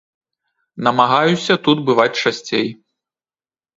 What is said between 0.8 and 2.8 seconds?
Намагаюся тут бываць часцей.